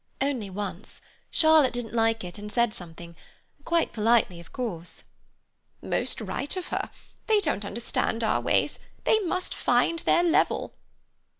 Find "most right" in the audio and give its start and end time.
5.79-6.57